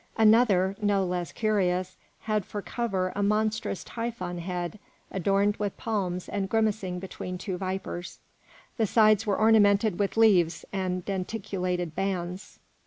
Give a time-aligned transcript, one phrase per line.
[0.17, 4.79] Another, no less curious, had for cover a monstrous Typhon head,
[5.11, 8.17] adorned with palms and grimacing between two vipers.
[8.77, 12.57] The sides were ornamented with leaves and denticulated bands.